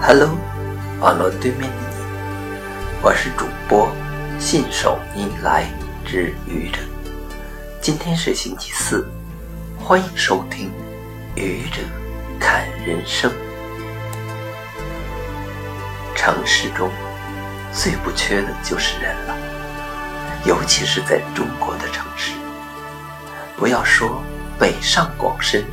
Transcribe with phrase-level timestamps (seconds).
[0.00, 0.38] Hello，
[1.00, 2.52] 网络对面的你，
[3.02, 3.90] 我是主播
[4.38, 5.68] 信手拈来
[6.06, 6.78] 之愚者。
[7.82, 9.06] 今天是星期四，
[9.76, 10.70] 欢迎收听
[11.34, 11.82] 愚者
[12.38, 13.30] 看人生。
[16.14, 16.88] 城市中
[17.72, 19.36] 最不缺的就是人了，
[20.46, 22.32] 尤其是在中国的城市。
[23.56, 24.22] 不要说
[24.58, 25.64] 北上广深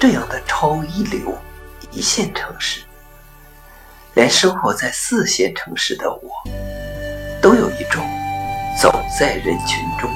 [0.00, 1.36] 这样的超一流
[1.92, 2.80] 一线城市。
[4.14, 6.30] 连生活在四线城市的我，
[7.40, 8.04] 都有一种
[8.80, 10.10] 走在人群中，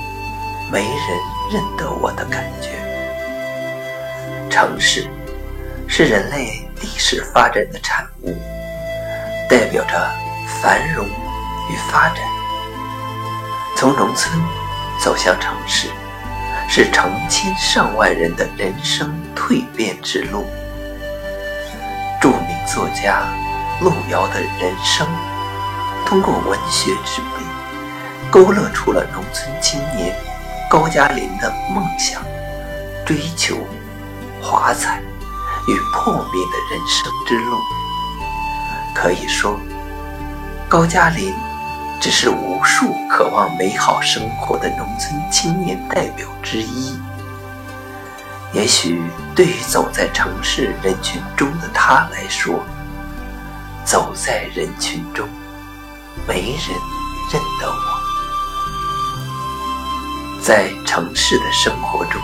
[0.72, 1.18] 没人
[1.52, 2.70] 认得我的感觉。
[4.50, 5.06] 城市
[5.86, 8.36] 是人类历史发展的产物，
[9.48, 10.10] 代表着
[10.60, 12.16] 繁荣与发展。
[13.76, 14.40] 从农村
[15.00, 15.88] 走向城市，
[16.68, 20.44] 是成千上万人的人生蜕变之路。
[22.20, 23.22] 著名作家。
[23.82, 25.04] 路遥的人生，
[26.06, 27.44] 通过文学之笔，
[28.30, 30.14] 勾勒出了农村青年
[30.70, 32.22] 高加林的梦想、
[33.04, 33.56] 追求、
[34.40, 35.02] 华彩
[35.66, 37.56] 与破灭的人生之路。
[38.94, 39.58] 可以说，
[40.68, 41.34] 高加林
[42.00, 46.96] 只是无数渴望美好生活的农村青年代表之一。
[48.52, 49.02] 也许
[49.34, 52.60] 对于走在城市人群中的他来说，
[53.92, 55.28] 走在人群中，
[56.26, 56.62] 没人
[57.30, 57.76] 认得我。
[60.40, 62.18] 在城市的生活中，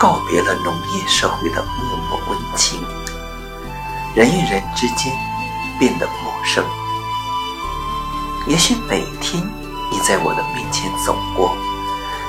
[0.00, 2.84] 告别了农业社会的默默温情，
[4.16, 5.16] 人与人之间
[5.78, 6.64] 变得陌生。
[8.48, 9.40] 也许每天
[9.92, 11.56] 你在我的面前走过，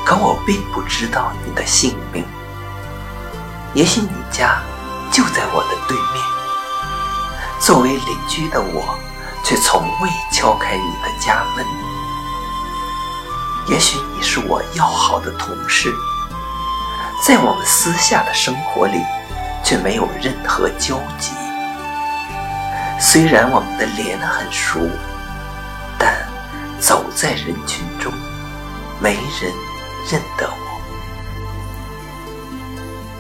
[0.06, 2.24] 可我并不知道你的姓名。
[3.74, 4.62] 也许你家
[5.12, 6.33] 就在我的对面。
[7.66, 9.00] 作为邻居的我，
[9.42, 11.66] 却从未敲开你的家门。
[13.70, 15.90] 也许你是我要好的同事，
[17.26, 19.00] 在我们私下的生活里，
[19.64, 21.32] 却没有任何交集。
[23.00, 24.82] 虽然我们的脸很熟，
[25.98, 26.14] 但
[26.82, 28.12] 走在人群中，
[29.00, 29.54] 没人
[30.12, 30.82] 认得我。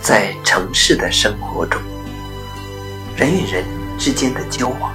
[0.01, 1.81] 在城市的生活中，
[3.15, 3.82] 人与人。
[4.03, 4.93] 之间的交往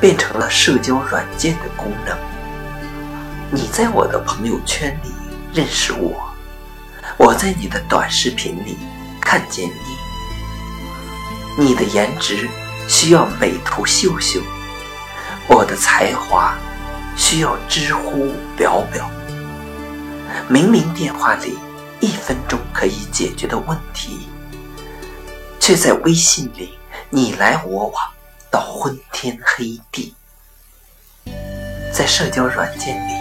[0.00, 2.16] 变成了社交软件的功能。
[3.50, 5.10] 你在我的朋友圈里
[5.52, 6.30] 认识我，
[7.16, 8.78] 我在你的短视频里
[9.20, 11.64] 看见你。
[11.64, 12.48] 你的颜值
[12.86, 14.40] 需要美图秀秀，
[15.48, 16.56] 我的才华
[17.16, 19.10] 需要知乎表表。
[20.46, 21.58] 明明电话里
[21.98, 24.28] 一分钟可以解决的问题，
[25.58, 26.78] 却在微信里。
[27.12, 28.04] 你来我往
[28.50, 30.14] 到昏天黑地，
[31.92, 33.12] 在社交软件里，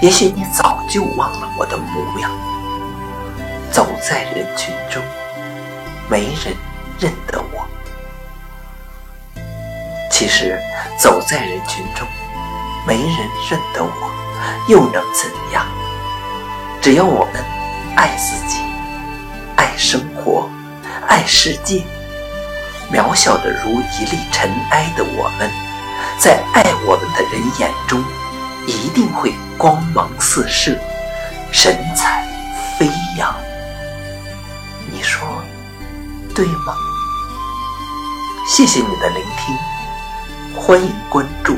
[0.00, 2.30] 也许你早就忘了我的模样。
[3.72, 5.02] 走在人群中，
[6.08, 6.54] 没人
[7.00, 7.66] 认得我。
[10.10, 10.60] 其实，
[10.96, 12.06] 走在人群中，
[12.86, 14.10] 没人认得我，
[14.68, 15.66] 又能怎样？
[16.80, 17.42] 只要我们
[17.96, 18.58] 爱自己，
[19.56, 20.48] 爱生活，
[21.08, 21.82] 爱世界。
[22.92, 25.50] 渺小的如一粒尘埃的我们，
[26.18, 28.04] 在爱我们的人眼中，
[28.66, 30.78] 一定会光芒四射，
[31.50, 32.26] 神采
[32.78, 32.86] 飞
[33.16, 33.34] 扬。
[34.90, 35.26] 你说
[36.34, 36.74] 对吗？
[38.46, 39.56] 谢谢你的聆听，
[40.54, 41.56] 欢迎关注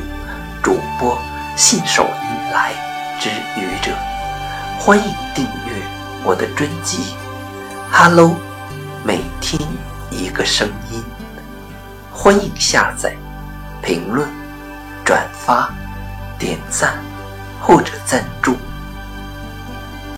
[0.63, 1.19] 主播
[1.57, 2.71] 信手拈来
[3.19, 3.29] 之
[3.59, 3.91] 愚者，
[4.79, 5.73] 欢迎订阅
[6.23, 7.13] 我的专辑。
[7.91, 8.37] Hello，
[9.03, 9.61] 每天
[10.09, 11.03] 一个声音。
[12.25, 13.15] 欢迎下载、
[13.83, 14.27] 评论、
[15.05, 15.71] 转发、
[16.39, 16.95] 点赞
[17.61, 18.55] 或者赞助。